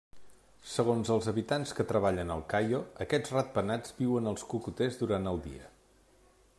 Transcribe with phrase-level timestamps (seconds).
[0.69, 5.71] Segons els habitants que treballen al Cayo, aquests ratpenats viuen als cocoters durant el dia.